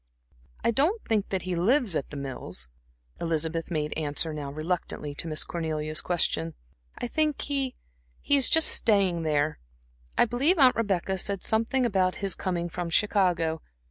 [0.63, 2.69] "I don't think he lives at The Mills,"
[3.19, 6.55] Elizabeth made answer now reluctantly to Miss Cornelia's question.
[6.97, 7.75] "I think he
[8.19, 9.59] he is just staying there
[10.17, 13.61] I believe Aunt Rebecca said something about his coming from Chicago.